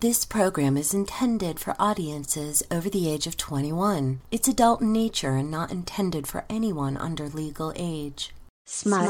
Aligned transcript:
This 0.00 0.26
program 0.26 0.76
is 0.76 0.92
intended 0.92 1.58
for 1.58 1.74
audiences 1.78 2.62
over 2.70 2.90
the 2.90 3.08
age 3.08 3.26
of 3.26 3.38
21. 3.38 4.20
It's 4.30 4.46
adult 4.46 4.82
in 4.82 4.92
nature 4.92 5.36
and 5.36 5.50
not 5.50 5.72
intended 5.72 6.26
for 6.26 6.44
anyone 6.50 6.98
under 6.98 7.30
legal 7.30 7.72
age. 7.74 8.34
Smut, 8.66 9.08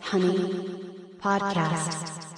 Honey, 0.00 0.38
Podcast. 1.20 2.31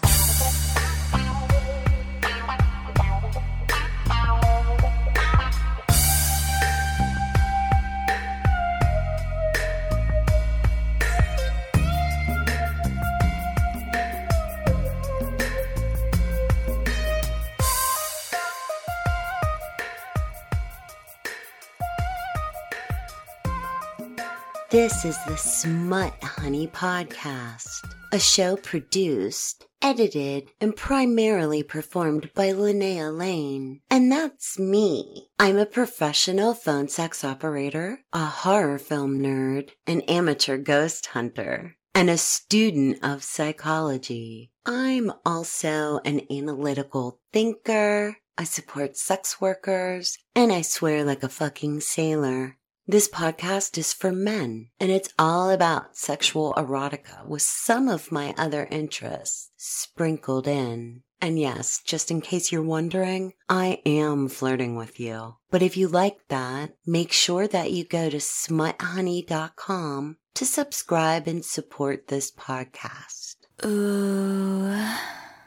This 24.71 25.05
is 25.05 25.17
the 25.27 25.37
Smut 25.37 26.15
Honey 26.23 26.67
Podcast, 26.67 27.85
a 28.13 28.19
show 28.19 28.57
produced, 28.57 29.67
edited, 29.81 30.49
and 30.61 30.75
primarily 30.75 31.63
performed 31.63 32.31
by 32.35 32.49
Lynnea 32.49 33.17
Lane. 33.17 33.83
And 33.91 34.11
that's 34.11 34.59
me. 34.59 35.29
I'm 35.39 35.59
a 35.59 35.67
professional 35.67 36.55
phone 36.55 36.89
sex 36.89 37.23
operator, 37.23 38.01
a 38.13 38.25
horror 38.25 38.79
film 38.79 39.21
nerd, 39.21 39.71
an 39.87 40.01
amateur 40.03 40.57
ghost 40.57 41.07
hunter, 41.07 41.77
and 41.95 42.11
a 42.11 42.17
student 42.19 42.99
of 43.05 43.23
psychology. 43.23 44.51
I'm 44.67 45.13
also 45.25 46.01
an 46.05 46.23
analytical 46.31 47.21
thinker. 47.33 48.17
I 48.37 48.45
support 48.45 48.97
sex 48.97 49.41
workers, 49.41 50.19
and 50.35 50.51
I 50.51 50.63
swear 50.63 51.05
like 51.05 51.23
a 51.23 51.29
fucking 51.29 51.81
sailor. 51.81 52.57
This 52.87 53.09
podcast 53.09 53.79
is 53.79 53.95
for 53.95 54.13
men, 54.13 54.69
and 54.79 54.91
it's 54.91 55.09
all 55.19 55.49
about 55.49 55.97
sexual 55.97 56.53
erotica 56.55 57.27
with 57.27 57.41
some 57.41 57.89
of 57.89 58.13
my 58.13 58.35
other 58.37 58.69
interests 58.71 59.51
sprinkled 59.57 60.47
in. 60.47 61.01
And 61.19 61.39
yes, 61.39 61.81
just 61.83 62.11
in 62.11 62.21
case 62.21 62.53
you're 62.53 62.61
wondering, 62.61 63.33
I 63.49 63.81
am 63.87 64.29
flirting 64.29 64.77
with 64.77 65.01
you. 65.01 65.37
But 65.51 65.63
if 65.63 65.79
you 65.79 65.89
like 65.89 66.19
that, 66.29 66.77
make 66.85 67.11
sure 67.11 67.49
that 67.49 67.73
you 67.73 67.87
go 67.87 68.11
to 68.11 68.19
smuthoney.com 68.19 70.19
to 70.35 70.45
subscribe 70.45 71.27
and 71.27 71.43
support 71.43 72.09
this 72.09 72.31
podcast. 72.31 73.37
Ooh. 73.65 74.69
Why 74.69 74.99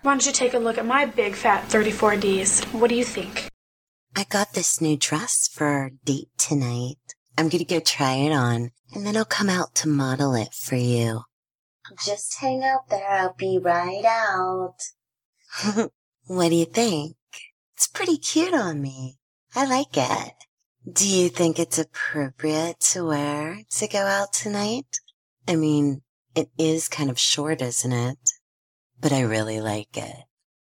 don't 0.04 0.26
you 0.26 0.32
take 0.32 0.56
a 0.56 0.60
look 0.60 0.80
at 0.80 0.88
my 0.88 1.06
big 1.06 1.36
fat 1.36 1.70
34Ds? 1.70 2.74
What 2.74 2.90
do 2.90 2.96
you 2.96 3.06
think? 3.06 3.48
I 4.16 4.24
got 4.24 4.54
this 4.54 4.82
new 4.82 4.98
dress 4.98 5.48
for 5.48 5.68
our 5.68 5.92
date 6.04 6.30
tonight. 6.40 6.98
I'm 7.38 7.50
gonna 7.50 7.66
go 7.66 7.80
try 7.80 8.16
it 8.16 8.32
on 8.32 8.72
and 8.94 9.06
then 9.06 9.16
I'll 9.16 9.26
come 9.26 9.50
out 9.50 9.76
to 9.76 9.88
model 9.88 10.34
it 10.34 10.54
for 10.54 10.76
you. 10.76 11.22
Just 12.04 12.40
hang 12.40 12.64
out 12.64 12.90
there. 12.90 13.08
I'll 13.08 13.36
be 13.38 13.60
right 13.62 14.04
out. 14.04 14.76
what 16.26 16.50
do 16.50 16.56
you 16.56 16.66
think? 16.66 17.16
It's 17.76 17.88
pretty 17.88 18.18
cute 18.18 18.54
on 18.54 18.82
me. 18.82 19.18
I 19.56 19.66
like 19.66 19.96
it. 19.96 20.34
Do 20.92 21.08
you 21.08 21.30
think 21.30 21.60
it's 21.60 21.78
appropriate 21.78 22.80
to 22.92 23.06
wear 23.06 23.62
to 23.70 23.88
go 23.88 24.00
out 24.00 24.34
tonight? 24.34 25.00
I 25.48 25.56
mean, 25.56 26.02
it 26.34 26.50
is 26.58 26.88
kind 26.90 27.10
of 27.10 27.20
short, 27.20 27.62
isn't 27.62 27.92
it? 27.92 28.18
But 29.00 29.12
I 29.12 29.22
really 29.22 29.62
like 29.62 29.96
it. 29.96 30.24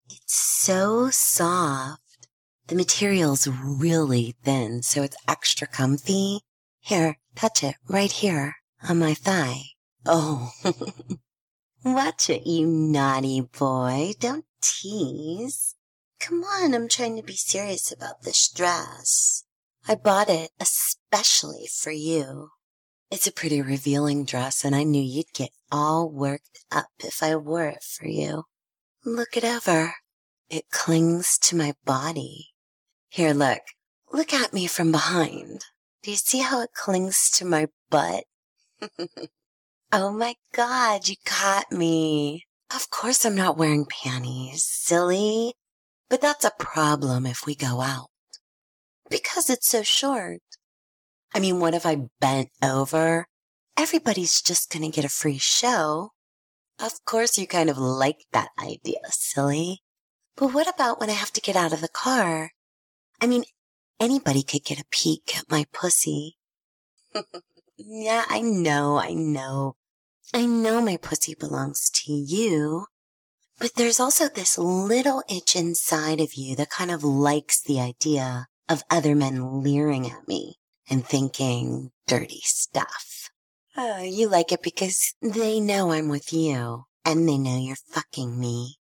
It's 0.10 0.36
so 0.36 1.10
soft. 1.10 2.28
The 2.68 2.76
material's 2.76 3.48
really 3.48 4.36
thin, 4.44 4.84
so 4.84 5.04
it's 5.04 5.18
extra 5.28 5.68
comfy. 5.68 6.42
Here, 6.84 7.18
touch 7.36 7.64
it 7.64 7.76
right 7.88 8.12
here 8.12 8.56
on 8.88 9.00
my 9.00 9.14
thigh. 9.14 9.62
Oh, 10.06 10.52
watch 11.86 12.30
it, 12.30 12.48
you 12.48 12.66
naughty 12.66 13.42
boy. 13.42 14.14
Don't 14.20 14.46
tease. 14.62 15.76
Come 16.20 16.44
on, 16.44 16.74
I'm 16.74 16.88
trying 16.88 17.16
to 17.18 17.24
be 17.24 17.36
serious 17.36 17.92
about 17.92 18.24
this 18.24 18.50
dress. 18.50 19.46
I 19.88 19.96
bought 19.96 20.30
it 20.30 20.52
especially 20.60 21.68
for 21.72 21.92
you. 21.92 22.50
It's 23.12 23.28
a 23.28 23.32
pretty 23.32 23.62
revealing 23.62 24.26
dress, 24.26 24.66
and 24.66 24.76
I 24.76 24.84
knew 24.84 25.02
you'd 25.02 25.34
get 25.34 25.52
all 25.72 26.10
worked 26.10 26.64
up 26.72 26.90
if 27.04 27.22
I 27.22 27.36
wore 27.36 27.68
it 27.68 27.84
for 27.84 28.08
you. 28.08 28.44
Look 29.06 29.38
it 29.38 29.44
over. 29.44 29.94
It 30.50 30.70
clings 30.72 31.38
to 31.44 31.56
my 31.56 31.74
body. 31.86 32.50
Here, 33.10 33.34
look. 33.34 33.62
Look 34.12 34.34
at 34.34 34.54
me 34.54 34.68
from 34.68 34.92
behind. 34.92 35.66
Do 36.04 36.10
you 36.10 36.18
see 36.18 36.40
how 36.40 36.62
it 36.62 36.74
clings 36.74 37.30
to 37.36 37.46
my 37.46 37.68
butt? 37.92 38.24
oh 39.92 40.12
my 40.12 40.36
God, 40.52 41.08
you 41.08 41.16
caught 41.26 41.72
me. 41.72 42.46
Of 42.74 42.90
course 42.90 43.24
I'm 43.24 43.36
not 43.36 43.58
wearing 43.58 43.86
panties, 43.86 44.64
silly. 44.64 45.54
But 46.10 46.22
that's 46.22 46.44
a 46.44 46.52
problem 46.58 47.26
if 47.26 47.46
we 47.46 47.54
go 47.54 47.82
out. 47.82 48.10
Because 49.10 49.50
it's 49.50 49.68
so 49.68 49.84
short. 49.84 50.42
I 51.34 51.40
mean, 51.40 51.60
what 51.60 51.76
if 51.76 51.86
I 51.86 52.08
bent 52.20 52.50
over? 52.64 53.28
Everybody's 53.78 54.42
just 54.42 54.72
gonna 54.72 54.90
get 54.90 55.06
a 55.06 55.10
free 55.10 55.38
show. 55.38 56.12
Of 56.80 57.06
course 57.06 57.38
you 57.38 57.46
kind 57.46 57.70
of 57.70 57.78
like 57.78 58.26
that 58.34 58.50
idea, 58.60 59.02
silly. 59.12 59.84
But 60.36 60.54
what 60.54 60.68
about 60.68 61.00
when 61.00 61.12
I 61.12 61.14
have 61.14 61.32
to 61.34 61.42
get 61.42 61.56
out 61.56 61.74
of 61.74 61.82
the 61.82 61.88
car? 61.88 62.52
I 63.22 63.28
mean, 63.28 63.44
anybody 64.02 64.44
could 64.44 64.66
get 64.66 64.80
a 64.80 64.86
peek 64.90 65.38
at 65.38 65.50
my 65.50 65.66
pussy. 65.72 66.38
yeah, 67.78 68.26
I 68.28 68.42
know, 68.42 68.98
I 68.98 69.14
know. 69.14 69.76
I 70.34 70.46
know 70.46 70.82
my 70.82 70.98
pussy 70.98 71.36
belongs 71.36 71.90
to 72.04 72.12
you. 72.12 72.88
But 73.60 73.76
there's 73.76 74.00
also 74.00 74.28
this 74.28 74.58
little 74.58 75.24
itch 75.30 75.56
inside 75.56 76.20
of 76.20 76.34
you 76.34 76.56
that 76.56 76.72
kind 76.72 76.90
of 76.90 77.04
likes 77.04 77.62
the 77.62 77.80
idea 77.80 78.48
of 78.68 78.84
other 78.90 79.14
men 79.14 79.62
leering 79.62 80.10
at 80.10 80.28
me 80.28 80.56
and 80.90 81.06
thinking 81.06 81.92
dirty 82.08 82.42
stuff. 82.44 83.30
Oh, 83.78 84.02
you 84.02 84.28
like 84.28 84.52
it 84.52 84.64
because 84.64 85.14
they 85.22 85.60
know 85.60 85.92
I'm 85.92 86.10
with 86.10 86.34
you 86.34 86.86
and 87.06 87.30
they 87.30 87.38
know 87.38 87.58
you're 87.58 87.76
fucking 87.76 88.40
me. 88.40 88.78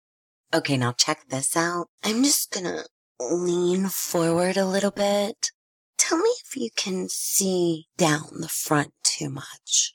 Okay, 0.52 0.76
now 0.76 0.92
check 0.92 1.26
this 1.28 1.56
out. 1.56 1.88
I'm 2.04 2.22
just 2.22 2.52
gonna 2.52 2.84
lean 3.20 3.88
forward 3.88 4.56
a 4.56 4.66
little 4.66 4.90
bit. 4.90 5.50
Tell 5.98 6.18
me 6.18 6.30
if 6.44 6.56
you 6.56 6.70
can 6.76 7.08
see 7.08 7.86
down 7.96 8.40
the 8.40 8.48
front 8.48 8.92
too 9.02 9.30
much. 9.30 9.94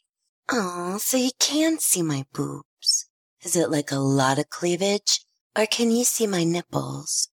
Oh, 0.49 0.97
so 0.97 1.17
you 1.17 1.31
can 1.39 1.79
see 1.79 2.01
my 2.01 2.25
boobs. 2.33 3.07
Is 3.43 3.55
it 3.55 3.69
like 3.69 3.91
a 3.91 3.99
lot 3.99 4.39
of 4.39 4.49
cleavage? 4.49 5.25
Or 5.57 5.65
can 5.65 5.91
you 5.91 6.03
see 6.03 6.27
my 6.27 6.43
nipples? 6.43 7.29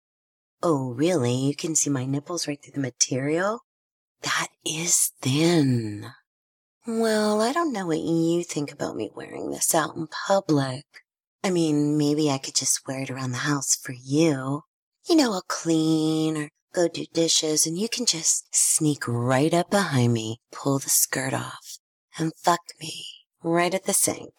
Oh, 0.62 0.92
really? 0.92 1.34
You 1.34 1.54
can 1.54 1.74
see 1.74 1.90
my 1.90 2.04
nipples 2.04 2.48
right 2.48 2.60
through 2.62 2.72
the 2.72 2.80
material? 2.80 3.60
That 4.22 4.48
is 4.64 5.12
thin. 5.20 6.10
Well, 6.86 7.40
I 7.40 7.52
don't 7.52 7.72
know 7.72 7.86
what 7.86 8.00
you 8.00 8.42
think 8.42 8.72
about 8.72 8.96
me 8.96 9.10
wearing 9.14 9.50
this 9.50 9.74
out 9.74 9.94
in 9.96 10.08
public. 10.26 10.84
I 11.44 11.50
mean, 11.50 11.96
maybe 11.96 12.30
I 12.30 12.38
could 12.38 12.54
just 12.54 12.86
wear 12.88 13.02
it 13.02 13.10
around 13.10 13.32
the 13.32 13.38
house 13.38 13.76
for 13.76 13.92
you. 13.92 14.62
You 15.08 15.16
know, 15.16 15.32
I'll 15.32 15.44
clean 15.48 16.36
or 16.36 16.50
go 16.74 16.86
do 16.86 17.06
dishes 17.14 17.66
and 17.66 17.78
you 17.78 17.88
can 17.88 18.04
just 18.04 18.54
sneak 18.54 19.08
right 19.08 19.54
up 19.54 19.70
behind 19.70 20.12
me, 20.12 20.40
pull 20.52 20.78
the 20.78 20.90
skirt 20.90 21.32
off, 21.32 21.78
and 22.18 22.32
fuck 22.36 22.60
me 22.78 23.06
right 23.42 23.72
at 23.72 23.84
the 23.84 23.94
sink. 23.94 24.34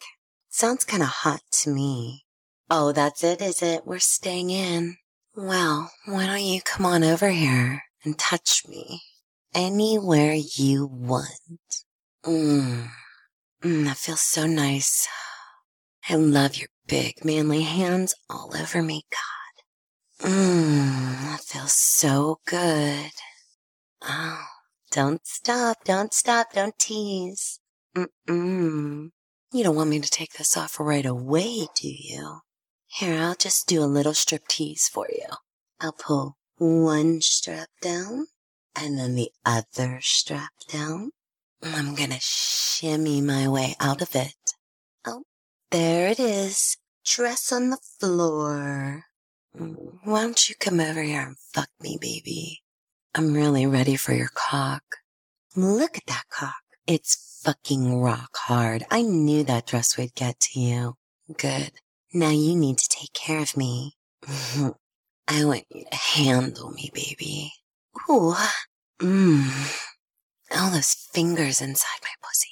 Sounds 0.48 0.84
kind 0.84 1.02
of 1.02 1.08
hot 1.08 1.40
to 1.62 1.70
me. 1.70 2.24
Oh, 2.70 2.92
that's 2.92 3.24
it, 3.24 3.42
is 3.42 3.62
it? 3.62 3.84
We're 3.84 3.98
staying 3.98 4.50
in. 4.50 4.96
Well, 5.34 5.90
why 6.06 6.26
don't 6.26 6.44
you 6.44 6.62
come 6.62 6.86
on 6.86 7.02
over 7.02 7.30
here 7.30 7.82
and 8.04 8.16
touch 8.16 8.62
me 8.68 9.02
anywhere 9.52 10.34
you 10.34 10.86
want? 10.86 11.84
Mmm. 12.24 12.90
Mm, 13.64 13.84
that 13.86 13.96
feels 13.96 14.22
so 14.22 14.46
nice. 14.46 15.08
I 16.08 16.14
love 16.14 16.56
your 16.56 16.68
big 16.86 17.24
manly 17.24 17.62
hands 17.62 18.14
all 18.28 18.52
over 18.56 18.82
me, 18.82 19.02
God. 19.10 19.39
Mmm, 20.20 21.22
that 21.22 21.40
feels 21.40 21.72
so 21.72 22.40
good. 22.46 23.10
Oh, 24.02 24.42
don't 24.90 25.26
stop, 25.26 25.84
don't 25.84 26.12
stop, 26.12 26.52
don't 26.52 26.78
tease. 26.78 27.60
Mm-mm. 27.96 29.10
You 29.52 29.64
don't 29.64 29.76
want 29.76 29.90
me 29.90 29.98
to 30.00 30.10
take 30.10 30.34
this 30.34 30.56
off 30.56 30.78
right 30.78 31.06
away, 31.06 31.66
do 31.74 31.88
you? 31.88 32.40
Here, 32.86 33.20
I'll 33.20 33.34
just 33.34 33.66
do 33.66 33.82
a 33.82 33.86
little 33.86 34.14
strip 34.14 34.46
tease 34.46 34.88
for 34.88 35.08
you. 35.10 35.26
I'll 35.80 35.92
pull 35.92 36.36
one 36.58 37.20
strap 37.22 37.68
down 37.80 38.26
and 38.76 38.98
then 38.98 39.14
the 39.14 39.30
other 39.46 40.00
strap 40.02 40.52
down. 40.68 41.12
I'm 41.62 41.94
gonna 41.94 42.20
shimmy 42.20 43.20
my 43.20 43.48
way 43.48 43.74
out 43.80 44.02
of 44.02 44.14
it. 44.14 44.34
Oh, 45.06 45.22
there 45.70 46.08
it 46.08 46.20
is. 46.20 46.76
Dress 47.04 47.52
on 47.52 47.70
the 47.70 47.78
floor. 47.98 49.04
Why 49.52 50.22
don't 50.22 50.48
you 50.48 50.54
come 50.54 50.80
over 50.80 51.02
here 51.02 51.22
and 51.22 51.36
fuck 51.38 51.68
me, 51.80 51.98
baby? 52.00 52.62
I'm 53.14 53.34
really 53.34 53.66
ready 53.66 53.96
for 53.96 54.12
your 54.12 54.30
cock. 54.32 54.82
Look 55.56 55.96
at 55.96 56.06
that 56.06 56.24
cock. 56.30 56.62
It's 56.86 57.40
fucking 57.44 58.00
rock 58.00 58.36
hard. 58.36 58.84
I 58.90 59.02
knew 59.02 59.42
that 59.44 59.66
dress 59.66 59.96
would 59.98 60.14
get 60.14 60.38
to 60.40 60.60
you. 60.60 60.94
Good. 61.36 61.72
Now 62.12 62.30
you 62.30 62.54
need 62.54 62.78
to 62.78 62.88
take 62.88 63.12
care 63.12 63.40
of 63.40 63.56
me. 63.56 63.96
I 65.28 65.44
want 65.44 65.64
you 65.70 65.84
to 65.90 65.96
handle 65.96 66.70
me, 66.70 66.90
baby. 66.94 67.52
Ooh. 68.08 68.34
Mmm. 69.00 69.86
All 70.56 70.70
those 70.70 70.94
fingers 70.94 71.60
inside 71.60 72.00
my 72.02 72.10
pussy. 72.22 72.50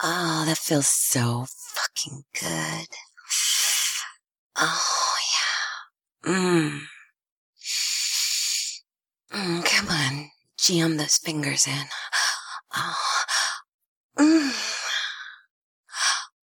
Oh, 0.00 0.44
that 0.46 0.58
feels 0.58 0.88
so 0.88 1.46
fucking 1.48 2.24
good. 2.38 2.88
Oh, 4.60 4.97
Mmm. 6.28 6.80
Mm, 9.32 9.64
come 9.64 9.88
on. 9.88 10.30
Jam 10.58 10.98
those 10.98 11.16
fingers 11.16 11.66
in. 11.66 11.86
Oh. 12.76 13.22
Mm. 14.18 14.50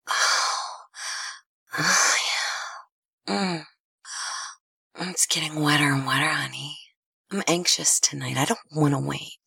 Oh. 0.09 0.75
Oh, 1.79 2.15
yeah. 3.27 3.33
Mm. 3.33 3.63
It's 5.09 5.25
getting 5.25 5.59
wetter 5.63 5.91
and 5.91 6.05
wetter, 6.05 6.29
honey. 6.29 6.77
I'm 7.31 7.41
anxious 7.47 7.99
tonight. 7.99 8.37
I 8.37 8.45
don't 8.45 8.59
want 8.75 8.93
to 8.93 8.99
wait. 8.99 9.39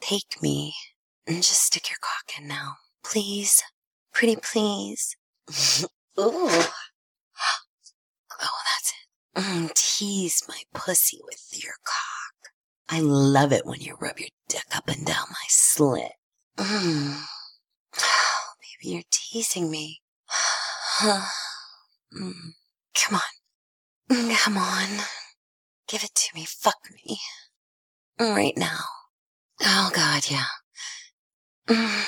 Take 0.00 0.42
me 0.42 0.74
and 1.28 1.36
just 1.44 1.62
stick 1.62 1.90
your 1.90 1.98
cock 2.00 2.40
in 2.40 2.48
now. 2.48 2.74
Please. 3.04 3.62
Pretty 4.12 4.34
please. 4.34 5.14
Ooh. 6.18 6.50
Mm, 9.40 9.72
tease 9.74 10.42
my 10.48 10.62
pussy 10.74 11.18
with 11.24 11.48
your 11.52 11.72
cock. 11.82 12.52
I 12.90 13.00
love 13.00 13.52
it 13.52 13.64
when 13.64 13.80
you 13.80 13.96
rub 13.98 14.18
your 14.18 14.28
dick 14.50 14.66
up 14.76 14.86
and 14.88 15.06
down 15.06 15.24
my 15.30 15.46
slit. 15.48 16.12
Mm. 16.58 17.22
Baby, 18.82 18.94
you're 18.94 19.02
teasing 19.10 19.70
me. 19.70 20.02
mm. 21.02 21.22
Come 22.94 23.14
on. 23.14 24.34
Come 24.36 24.58
on. 24.58 24.88
Give 25.88 26.04
it 26.04 26.14
to 26.14 26.34
me. 26.34 26.44
Fuck 26.46 26.76
me. 26.92 27.18
Right 28.18 28.58
now. 28.58 28.80
Oh, 29.62 29.90
God, 29.94 30.30
yeah. 30.30 30.44
Mm. 31.66 32.04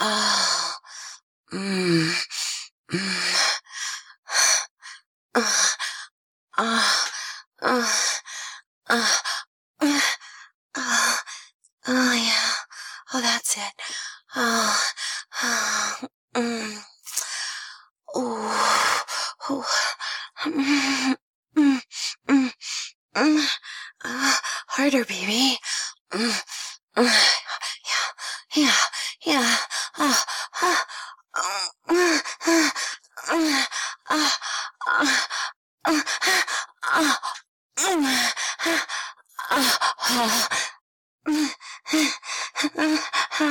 Oh. 0.00 0.74
Mm. 1.52 2.12
Mm. 2.92 3.59
Ah, 5.34 5.76
ah, 6.58 7.06
ah, 7.62 8.10
ah, 8.90 9.20
ah, 10.74 11.22
oh 11.88 12.12
yeah, 12.14 12.52
oh 13.14 13.20
that's 13.22 13.56
it. 13.56 13.74
Ah, 14.34 14.74
ah, 15.42 16.00
mm, 16.34 16.78
oh, 18.14 19.04
oh, 19.50 19.66
mm, 20.46 21.14
mm, 21.56 21.80
mm, 23.14 23.46
ah, 24.04 24.40
harder, 24.74 25.04
baby. 25.04 25.58
Mm. 26.10 26.42
mm. 26.98 27.29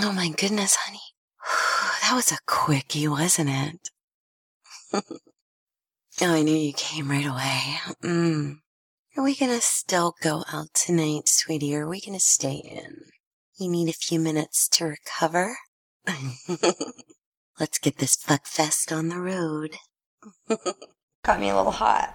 Oh 0.00 0.12
my 0.12 0.28
goodness, 0.28 0.76
honey. 0.76 1.00
That 2.02 2.14
was 2.14 2.30
a 2.30 2.38
quickie, 2.46 3.08
wasn't 3.08 3.50
it? 3.50 3.90
oh, 4.92 5.02
I 6.20 6.42
knew 6.42 6.56
you 6.56 6.72
came 6.72 7.10
right 7.10 7.26
away. 7.26 7.78
Mm. 8.04 8.58
Are 9.16 9.24
we 9.24 9.34
gonna 9.34 9.60
still 9.60 10.14
go 10.22 10.44
out 10.52 10.72
tonight, 10.74 11.28
sweetie, 11.28 11.74
or 11.74 11.86
are 11.86 11.88
we 11.88 12.00
gonna 12.00 12.20
stay 12.20 12.54
in? 12.64 13.00
You 13.58 13.68
need 13.68 13.88
a 13.88 13.92
few 13.92 14.20
minutes 14.20 14.68
to 14.68 14.84
recover? 14.84 15.58
Let's 17.58 17.78
get 17.80 17.98
this 17.98 18.14
fuck 18.14 18.46
fest 18.46 18.92
on 18.92 19.08
the 19.08 19.18
road. 19.18 19.76
Got 21.24 21.40
me 21.40 21.50
a 21.50 21.56
little 21.56 21.72
hot. 21.72 22.14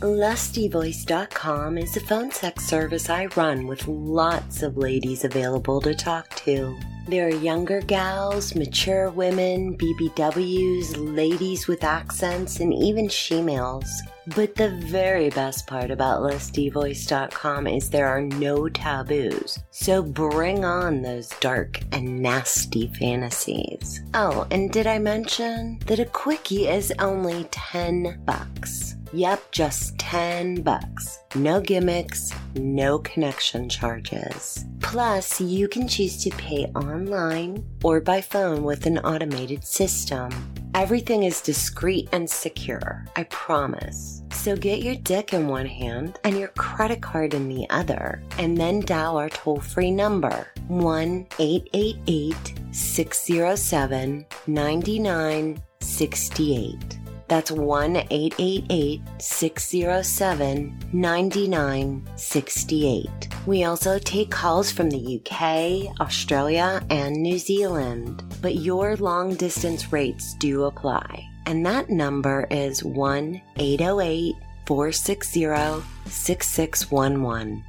LustyVoice.com 0.00 1.76
is 1.76 1.96
a 1.96 2.00
phone 2.00 2.30
sex 2.30 2.64
service 2.64 3.10
I 3.10 3.26
run 3.34 3.66
with 3.66 3.88
lots 3.88 4.62
of 4.62 4.76
ladies 4.76 5.24
available 5.24 5.80
to 5.80 5.92
talk 5.92 6.28
to. 6.36 6.78
There 7.08 7.26
are 7.26 7.34
younger 7.34 7.80
gals, 7.80 8.54
mature 8.54 9.10
women, 9.10 9.76
BBWs, 9.76 10.94
ladies 11.16 11.66
with 11.66 11.82
accents, 11.82 12.60
and 12.60 12.72
even 12.72 13.08
she-males. 13.08 13.90
But 14.34 14.56
the 14.56 14.70
very 14.70 15.30
best 15.30 15.66
part 15.66 15.90
about 15.90 16.22
LustyVoice.com 16.22 17.66
is 17.66 17.88
there 17.88 18.08
are 18.08 18.20
no 18.20 18.68
taboos. 18.68 19.58
So 19.70 20.02
bring 20.02 20.64
on 20.64 21.02
those 21.02 21.28
dark 21.40 21.80
and 21.92 22.20
nasty 22.20 22.88
fantasies. 22.98 24.02
Oh, 24.14 24.46
and 24.50 24.70
did 24.70 24.86
I 24.86 24.98
mention 24.98 25.78
that 25.86 26.00
a 26.00 26.04
quickie 26.04 26.68
is 26.68 26.92
only 26.98 27.44
10 27.50 28.22
bucks? 28.24 28.96
Yep, 29.12 29.52
just 29.52 29.98
10 29.98 30.62
bucks. 30.62 31.20
No 31.34 31.60
gimmicks, 31.60 32.30
no 32.54 32.98
connection 32.98 33.68
charges. 33.68 34.66
Plus, 34.80 35.40
you 35.40 35.68
can 35.68 35.88
choose 35.88 36.22
to 36.24 36.30
pay 36.30 36.66
online 36.74 37.64
or 37.82 38.00
by 38.00 38.20
phone 38.20 38.64
with 38.64 38.84
an 38.84 38.98
automated 38.98 39.64
system. 39.64 40.30
Everything 40.78 41.24
is 41.24 41.40
discreet 41.40 42.08
and 42.12 42.30
secure, 42.30 43.04
I 43.16 43.24
promise. 43.24 44.22
So 44.30 44.54
get 44.54 44.80
your 44.80 44.94
dick 44.94 45.32
in 45.32 45.48
one 45.48 45.66
hand 45.66 46.20
and 46.22 46.38
your 46.38 46.52
credit 46.56 47.02
card 47.02 47.34
in 47.34 47.48
the 47.48 47.68
other, 47.68 48.22
and 48.38 48.56
then 48.56 48.82
dial 48.82 49.16
our 49.16 49.28
toll 49.28 49.58
free 49.58 49.90
number 49.90 50.46
1 50.68 51.26
888 51.40 52.36
607 52.70 54.24
9968. 54.46 56.97
That's 57.28 57.50
1 57.50 57.96
888 58.10 59.02
607 59.18 60.78
9968. 60.92 63.28
We 63.46 63.64
also 63.64 63.98
take 63.98 64.30
calls 64.30 64.70
from 64.72 64.90
the 64.90 65.20
UK, 65.20 66.00
Australia, 66.00 66.82
and 66.90 67.16
New 67.16 67.38
Zealand, 67.38 68.22
but 68.40 68.56
your 68.56 68.96
long 68.96 69.34
distance 69.34 69.92
rates 69.92 70.32
do 70.34 70.64
apply. 70.64 71.28
And 71.46 71.64
that 71.66 71.90
number 71.90 72.46
is 72.50 72.82
1 72.82 73.40
808 73.56 74.34
460 74.66 75.84
6611. 76.06 77.64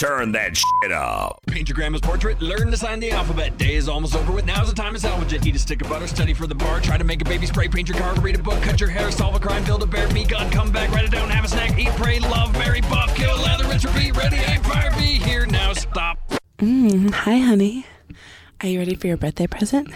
Turn 0.00 0.32
that 0.32 0.56
shit 0.56 0.92
up. 0.92 1.42
Paint 1.46 1.68
your 1.68 1.74
grandma's 1.76 2.00
portrait, 2.00 2.40
learn 2.40 2.70
to 2.70 2.76
sign 2.78 3.00
the 3.00 3.10
alphabet. 3.10 3.58
Day 3.58 3.74
is 3.74 3.86
almost 3.86 4.16
over 4.16 4.32
with, 4.32 4.46
now's 4.46 4.70
the 4.70 4.74
time 4.74 4.94
to 4.94 4.98
salvage 4.98 5.34
it. 5.34 5.46
Eat 5.46 5.54
a 5.54 5.58
stick 5.58 5.82
of 5.82 5.90
butter, 5.90 6.06
study 6.06 6.32
for 6.32 6.46
the 6.46 6.54
bar, 6.54 6.80
try 6.80 6.96
to 6.96 7.04
make 7.04 7.20
a 7.20 7.24
baby 7.26 7.44
spray, 7.44 7.68
paint 7.68 7.86
your 7.86 7.98
car, 7.98 8.14
read 8.22 8.34
a 8.34 8.42
book, 8.42 8.62
cut 8.62 8.80
your 8.80 8.88
hair, 8.88 9.10
solve 9.10 9.34
a 9.34 9.38
crime, 9.38 9.62
build 9.62 9.82
a 9.82 9.86
bear, 9.86 10.10
meet 10.14 10.28
God, 10.28 10.50
come 10.50 10.72
back, 10.72 10.90
write 10.92 11.04
it 11.04 11.10
down, 11.10 11.28
have 11.28 11.44
a 11.44 11.48
snack, 11.48 11.78
eat, 11.78 11.90
pray, 11.98 12.18
love, 12.18 12.50
marry, 12.54 12.80
buff, 12.80 13.14
kill, 13.14 13.36
lather, 13.42 13.68
rinse, 13.68 13.84
repeat, 13.84 14.16
ready, 14.16 14.36
aim, 14.36 14.62
fire, 14.62 14.90
be 14.92 15.18
here, 15.18 15.44
now, 15.44 15.74
stop. 15.74 16.32
Mm, 16.60 17.10
hi, 17.10 17.36
honey. 17.36 17.84
Are 18.62 18.68
you 18.68 18.78
ready 18.78 18.94
for 18.94 19.06
your 19.06 19.18
birthday 19.18 19.48
present? 19.48 19.92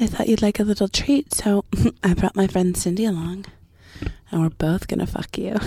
I 0.00 0.06
thought 0.06 0.28
you'd 0.28 0.40
like 0.40 0.60
a 0.60 0.64
little 0.64 0.88
treat, 0.88 1.34
so 1.34 1.66
I 2.02 2.14
brought 2.14 2.36
my 2.36 2.46
friend 2.46 2.74
Cindy 2.74 3.04
along. 3.04 3.44
And 4.30 4.40
we're 4.40 4.48
both 4.48 4.88
gonna 4.88 5.06
fuck 5.06 5.36
you. 5.36 5.58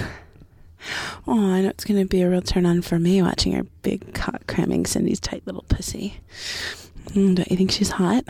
Oh, 1.27 1.51
I 1.53 1.61
know 1.61 1.69
it's 1.69 1.85
gonna 1.85 2.05
be 2.05 2.21
a 2.21 2.29
real 2.29 2.41
turn 2.41 2.65
on 2.65 2.81
for 2.81 2.99
me 2.99 3.21
watching 3.21 3.53
your 3.53 3.65
big 3.81 4.13
cock 4.13 4.47
cramming 4.47 4.85
Cindy's 4.85 5.19
tight 5.19 5.43
little 5.45 5.65
pussy. 5.69 6.19
Mm, 7.09 7.35
don't 7.35 7.51
you 7.51 7.57
think 7.57 7.71
she's 7.71 7.91
hot? 7.91 8.23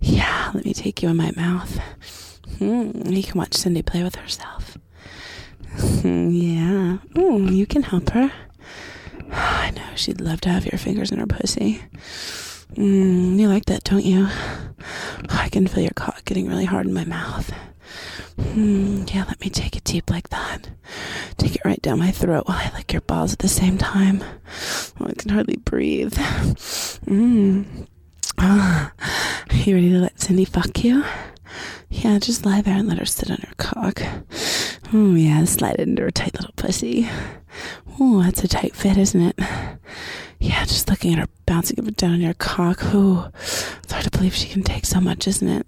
Yeah, 0.00 0.50
let 0.54 0.64
me 0.64 0.74
take 0.74 1.02
you 1.02 1.08
in 1.08 1.16
my 1.16 1.32
mouth. 1.36 1.80
Mm, 2.58 3.14
you 3.14 3.22
can 3.22 3.38
watch 3.38 3.54
Cindy 3.54 3.82
play 3.82 4.02
with 4.02 4.16
herself. 4.16 4.76
Mm, 5.76 6.30
yeah. 6.32 7.20
Ooh, 7.22 7.50
you 7.50 7.66
can 7.66 7.82
help 7.82 8.10
her. 8.10 8.32
I 9.30 9.70
know 9.70 9.94
she'd 9.94 10.20
love 10.20 10.40
to 10.42 10.50
have 10.50 10.66
your 10.66 10.78
fingers 10.78 11.10
in 11.10 11.18
her 11.18 11.26
pussy. 11.26 11.82
Mm, 12.74 13.38
you 13.38 13.48
like 13.48 13.66
that, 13.66 13.84
don't 13.84 14.04
you? 14.04 14.28
I 15.28 15.48
can 15.50 15.66
feel 15.66 15.82
your 15.82 15.92
cock 15.94 16.24
getting 16.24 16.48
really 16.48 16.64
hard 16.64 16.86
in 16.86 16.94
my 16.94 17.04
mouth. 17.04 17.52
Hmm, 18.40 19.04
yeah, 19.08 19.24
let 19.26 19.40
me 19.40 19.48
take 19.50 19.76
it 19.76 19.84
deep 19.84 20.10
like 20.10 20.28
that. 20.30 20.70
Take 21.36 21.54
it 21.56 21.64
right 21.64 21.80
down 21.82 21.98
my 21.98 22.10
throat 22.10 22.46
while 22.46 22.58
I 22.58 22.74
lick 22.74 22.92
your 22.92 23.02
balls 23.02 23.32
at 23.32 23.38
the 23.40 23.48
same 23.48 23.78
time. 23.78 24.22
Oh, 25.00 25.06
I 25.06 25.12
can 25.14 25.30
hardly 25.30 25.56
breathe. 25.56 26.14
Mm. 27.06 27.86
Ah, 28.38 28.92
you 29.52 29.74
ready 29.74 29.90
to 29.90 29.98
let 29.98 30.20
Cindy 30.20 30.44
fuck 30.44 30.82
you? 30.84 31.04
Yeah, 31.90 32.18
just 32.18 32.46
lie 32.46 32.62
there 32.62 32.76
and 32.76 32.88
let 32.88 32.98
her 32.98 33.04
sit 33.04 33.30
on 33.30 33.38
your 33.42 33.54
cock. 33.58 34.02
Oh, 34.92 35.14
yeah, 35.14 35.44
slide 35.44 35.74
it 35.74 35.88
into 35.88 36.02
her 36.02 36.10
tight 36.10 36.34
little 36.34 36.54
pussy. 36.56 37.08
Oh, 38.00 38.22
that's 38.22 38.42
a 38.44 38.48
tight 38.48 38.74
fit, 38.74 38.96
isn't 38.96 39.20
it? 39.20 39.38
Yeah, 40.40 40.64
just 40.64 40.88
looking 40.90 41.12
at 41.12 41.18
her 41.20 41.28
bouncing 41.46 41.78
up 41.78 41.86
and 41.86 41.96
down 41.96 42.12
on 42.14 42.20
your 42.20 42.34
cock. 42.34 42.78
Oh, 42.82 43.30
it's 43.34 43.92
hard 43.92 44.04
to 44.04 44.10
believe 44.10 44.34
she 44.34 44.48
can 44.48 44.62
take 44.62 44.84
so 44.86 45.00
much, 45.00 45.28
isn't 45.28 45.48
it? 45.48 45.66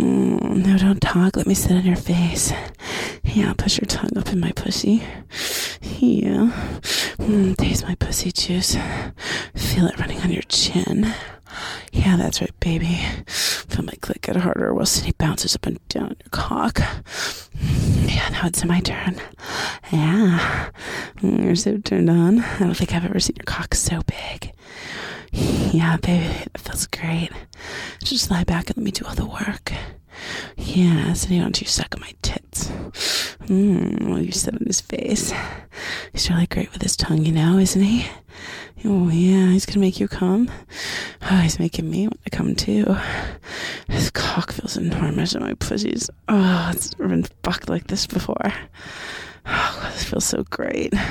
Mm, 0.00 0.66
no, 0.66 0.78
don't 0.78 1.00
talk. 1.00 1.36
Let 1.36 1.46
me 1.46 1.54
sit 1.54 1.72
on 1.72 1.84
your 1.84 1.96
face. 1.96 2.52
Yeah, 3.24 3.54
push 3.56 3.78
your 3.78 3.86
tongue 3.86 4.16
up 4.16 4.28
in 4.32 4.40
my 4.40 4.52
pussy. 4.52 5.02
Yeah. 5.82 6.50
Mm, 7.18 7.56
taste 7.56 7.84
my 7.84 7.94
pussy 7.94 8.30
juice. 8.32 8.76
Feel 9.54 9.86
it 9.86 9.98
running 9.98 10.20
on 10.20 10.30
your 10.30 10.42
chin. 10.42 11.12
Yeah, 11.92 12.16
that's 12.16 12.40
right, 12.40 12.58
baby. 12.60 13.00
Feel 13.26 13.84
my 13.84 13.92
clit 13.94 14.20
get 14.20 14.36
harder 14.36 14.74
while 14.74 14.84
Cindy 14.86 15.12
bounces 15.16 15.54
up 15.54 15.64
and 15.66 15.86
down 15.88 16.08
your 16.20 16.30
cock. 16.30 16.80
Yeah, 18.04 18.28
now 18.30 18.46
it's 18.46 18.64
my 18.64 18.80
turn. 18.80 19.16
Yeah. 19.92 20.70
Mm, 21.18 21.42
You're 21.44 21.56
so 21.56 21.78
turned 21.78 22.10
on. 22.10 22.40
I 22.40 22.58
don't 22.58 22.76
think 22.76 22.92
I've 22.94 23.04
ever 23.06 23.18
seen 23.20 23.36
your 23.36 23.44
cock 23.44 23.74
so 23.74 24.02
big. 24.06 24.52
Yeah, 25.36 25.96
baby, 25.98 26.24
it 26.24 26.58
feels 26.58 26.86
great. 26.86 27.30
Just 28.02 28.30
lie 28.30 28.44
back 28.44 28.68
and 28.68 28.78
let 28.78 28.84
me 28.84 28.90
do 28.90 29.04
all 29.04 29.14
the 29.14 29.26
work. 29.26 29.72
Yeah, 30.56 31.14
why 31.14 31.38
don't 31.38 31.60
you 31.60 31.66
suck 31.66 31.94
on 31.94 32.00
my 32.00 32.12
tits? 32.22 32.68
Mmm, 33.46 34.08
while 34.08 34.22
you 34.22 34.32
sit 34.32 34.54
on 34.54 34.66
his 34.66 34.80
face. 34.80 35.32
He's 36.12 36.30
really 36.30 36.46
great 36.46 36.72
with 36.72 36.82
his 36.82 36.96
tongue, 36.96 37.24
you 37.24 37.32
know, 37.32 37.58
isn't 37.58 37.82
he? 37.82 38.06
Oh, 38.84 39.10
yeah, 39.10 39.50
he's 39.50 39.66
gonna 39.66 39.80
make 39.80 40.00
you 40.00 40.08
come. 40.08 40.50
Oh, 41.30 41.36
he's 41.38 41.58
making 41.58 41.90
me 41.90 42.06
want 42.08 42.24
to 42.24 42.30
come 42.30 42.54
too. 42.54 42.96
His 43.88 44.10
cock 44.10 44.52
feels 44.52 44.76
enormous 44.76 45.34
and 45.34 45.44
my 45.44 45.54
pussy's. 45.54 46.08
Oh, 46.28 46.70
it's 46.72 46.98
never 46.98 47.10
been 47.10 47.24
fucked 47.42 47.68
like 47.68 47.88
this 47.88 48.06
before. 48.06 48.52
Oh, 49.44 49.75
feels 50.06 50.24
so 50.24 50.44
great. 50.50 50.92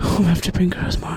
Oh, 0.00 0.18
I 0.20 0.28
have 0.28 0.42
to 0.42 0.52
bring 0.52 0.70
girls 0.70 0.96
more. 0.98 1.10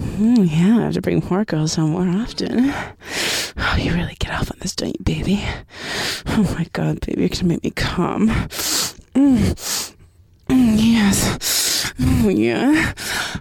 Mm, 0.00 0.50
yeah, 0.50 0.78
I 0.78 0.82
have 0.82 0.94
to 0.94 1.00
bring 1.00 1.24
more 1.30 1.44
girls 1.44 1.76
home 1.76 1.90
more 1.90 2.08
often. 2.22 2.72
Oh, 3.56 3.76
you 3.76 3.92
really 3.92 4.16
get 4.18 4.32
off 4.32 4.50
on 4.50 4.58
this, 4.60 4.74
don't 4.74 4.96
you, 4.98 5.04
baby? 5.04 5.44
Oh 6.26 6.42
my 6.58 6.66
God, 6.72 7.00
baby, 7.06 7.20
you're 7.20 7.28
gonna 7.28 7.44
make 7.44 7.62
me 7.64 7.70
come. 7.70 8.28
Mm. 9.14 9.94
Mm, 10.48 10.74
yes. 10.76 11.92
Oh 12.00 12.28
yeah. 12.28 12.92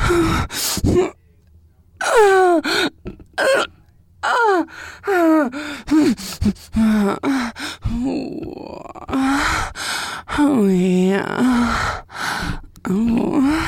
Oh, 0.04 0.46
oh, 2.02 2.62
oh, 4.24 4.66
oh, 5.14 5.50
oh 10.38 10.68
yeah. 10.68 12.02
Oh. 12.90 13.68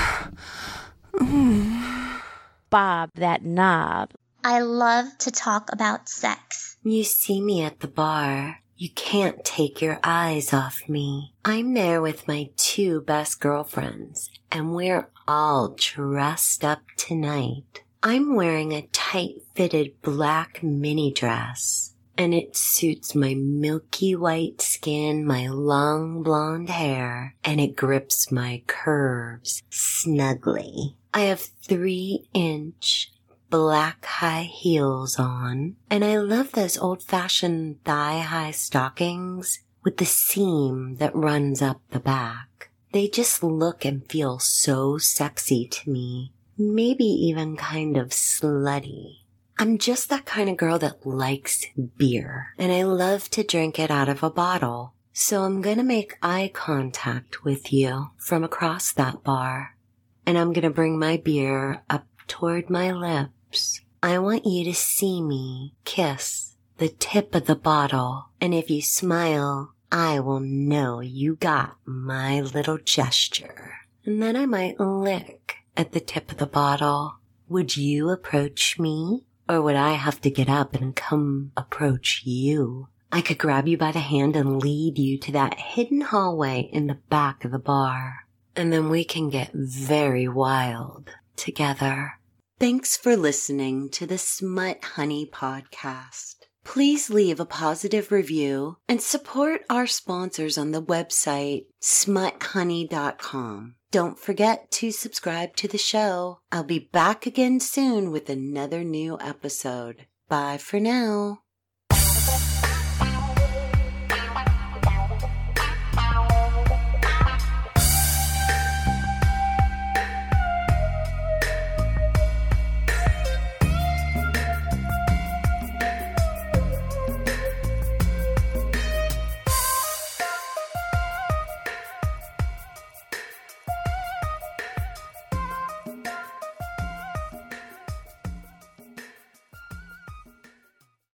Bob 2.70 3.03
that 3.16 3.46
knob. 3.46 4.12
I 4.44 4.62
love 4.62 5.18
to 5.20 5.32
talk 5.32 5.72
about 5.72 6.10
sex. 6.10 6.78
You 6.84 7.04
see 7.04 7.42
me 7.42 7.62
at 7.62 7.80
the 7.80 7.88
bar. 7.88 8.60
You 8.76 8.90
can't 8.90 9.46
take 9.46 9.82
your 9.82 10.00
eyes 10.04 10.52
off 10.52 10.90
me. 10.90 11.34
I'm 11.46 11.74
there 11.74 12.02
with 12.02 12.28
my 12.28 12.50
two 12.58 13.02
best 13.02 13.40
girlfriends, 13.40 14.30
and 14.52 14.74
we're 14.74 15.10
all 15.28 15.76
dressed 15.78 16.66
up 16.66 16.82
tonight. 16.98 17.84
I'm 18.02 18.36
wearing 18.36 18.74
a 18.74 18.88
tight 18.92 19.36
fitted 19.56 20.02
black 20.02 20.62
mini 20.62 21.14
dress, 21.14 21.93
and 22.18 22.34
it 22.34 22.56
suits 22.56 23.16
my 23.16 23.34
milky 23.34 24.16
white 24.16 24.62
skin, 24.62 25.26
my 25.26 25.48
long 25.48 26.24
blonde 26.24 26.70
hair, 26.70 27.36
and 27.44 27.60
it 27.60 27.76
grips 27.76 28.32
my 28.32 28.62
curves 28.68 29.64
snugly. 29.70 30.96
I 31.14 31.22
have 31.22 31.42
three 31.42 32.28
inch 32.34 33.12
black 33.50 34.06
high 34.06 34.50
heels 34.52 35.20
on, 35.20 35.76
and 35.90 36.04
I 36.04 36.18
love 36.18 36.54
those 36.54 36.78
old 36.78 37.04
fashioned 37.04 37.84
thigh 37.84 38.20
high 38.20 38.52
stockings 38.52 39.60
with 39.84 39.98
the 39.98 40.06
seam 40.06 40.96
that 40.96 41.16
runs 41.16 41.62
up 41.62 41.82
the 41.92 42.00
back. 42.00 42.72
They 42.94 43.08
just 43.08 43.44
look 43.44 43.86
and 43.86 44.10
feel 44.10 44.40
so 44.40 44.98
sexy 44.98 45.68
to 45.68 45.90
me, 45.90 46.32
maybe 46.58 47.06
even 47.06 47.58
kind 47.58 47.98
of 47.98 48.10
slutty. 48.10 49.23
I'm 49.58 49.78
just 49.78 50.10
that 50.10 50.26
kind 50.26 50.50
of 50.50 50.58
girl 50.58 50.80
that 50.80 51.06
likes 51.06 51.66
beer, 51.98 52.54
and 52.58 52.72
I 52.72 52.84
love 52.84 53.30
to 53.32 53.44
drink 53.44 53.80
it 53.80 53.92
out 53.92 54.10
of 54.10 54.24
a 54.24 54.30
bottle. 54.30 54.94
So 55.14 55.44
I'm 55.44 55.62
gonna 55.62 55.84
make 55.84 56.18
eye 56.24 56.50
contact 56.54 57.44
with 57.44 57.72
you 57.72 58.10
from 58.18 58.44
across 58.44 58.92
that 58.94 59.24
bar, 59.24 59.78
and 60.26 60.38
I'm 60.38 60.54
gonna 60.54 60.72
bring 60.72 60.98
my 60.98 61.18
beer 61.18 61.84
up 61.90 62.08
toward 62.28 62.70
my 62.70 62.92
lips. 62.92 63.82
I 64.02 64.18
want 64.18 64.46
you 64.46 64.66
to 64.66 64.74
see 64.74 65.22
me 65.22 65.76
kiss 65.86 66.56
the 66.78 66.90
tip 66.90 67.36
of 67.36 67.46
the 67.46 67.56
bottle, 67.56 68.30
and 68.42 68.54
if 68.54 68.70
you 68.70 68.82
smile, 68.82 69.74
I 69.92 70.20
will 70.20 70.40
know 70.40 71.00
you 71.00 71.36
got 71.36 71.78
my 71.86 72.42
little 72.42 72.80
gesture. 72.80 73.76
And 74.04 74.22
then 74.22 74.36
I 74.36 74.48
might 74.48 74.80
lick 74.80 75.58
at 75.78 75.92
the 75.92 76.00
tip 76.00 76.32
of 76.32 76.38
the 76.38 76.48
bottle. 76.48 77.18
Would 77.48 77.78
you 77.78 78.10
approach 78.10 78.80
me? 78.80 79.26
Or 79.48 79.62
would 79.62 79.76
I 79.76 79.94
have 79.94 80.22
to 80.22 80.30
get 80.30 80.50
up 80.50 80.74
and 80.74 80.96
come 80.96 81.52
approach 81.58 82.22
you? 82.26 82.88
I 83.12 83.22
could 83.22 83.38
grab 83.38 83.68
you 83.68 83.78
by 83.78 83.92
the 83.92 84.00
hand 84.00 84.36
and 84.36 84.62
lead 84.62 84.98
you 84.98 85.20
to 85.20 85.32
that 85.34 85.60
hidden 85.60 86.02
hallway 86.02 86.70
in 86.74 86.88
the 86.88 87.00
back 87.10 87.46
of 87.46 87.52
the 87.52 87.60
bar. 87.60 88.26
And 88.56 88.74
then 88.74 88.90
we 88.90 89.04
can 89.04 89.30
get 89.30 89.52
very 89.54 90.28
wild 90.28 91.12
together. 91.36 92.14
Thanks 92.60 92.96
for 92.96 93.16
listening 93.16 93.90
to 93.90 94.06
the 94.06 94.18
Smut 94.18 94.84
Honey 94.84 95.30
podcast. 95.32 96.36
Please 96.64 97.10
leave 97.10 97.40
a 97.40 97.46
positive 97.46 98.12
review 98.12 98.78
and 98.88 99.02
support 99.02 99.62
our 99.70 99.86
sponsors 99.86 100.58
on 100.58 100.72
the 100.72 100.82
website 100.82 101.66
smuthoney.com. 101.82 103.76
Don't 103.94 104.18
forget 104.18 104.72
to 104.72 104.90
subscribe 104.90 105.56
to 105.58 105.68
the 105.68 105.78
show. 105.78 106.40
I'll 106.52 106.64
be 106.64 106.80
back 106.80 107.28
again 107.28 107.60
soon 107.60 108.10
with 108.10 108.28
another 108.28 108.84
new 108.84 109.20
episode. 109.22 110.08
Bye 110.28 110.58
for 110.58 110.80
now. 110.80 111.43